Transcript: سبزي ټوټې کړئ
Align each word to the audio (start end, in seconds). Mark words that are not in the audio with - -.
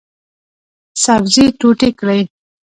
سبزي 1.03 1.45
ټوټې 1.59 1.89
کړئ 1.99 2.21